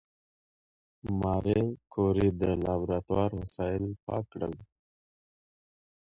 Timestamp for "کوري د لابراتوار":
1.93-3.29